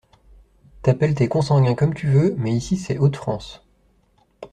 t’appelles 0.81 1.13
tes 1.13 1.27
consanguins 1.27 1.75
comme 1.75 1.93
tu 1.93 2.07
veux, 2.07 2.33
mais 2.39 2.51
ici, 2.55 2.75
c’est 2.75 2.97
Hauts-de-France. 2.97 3.61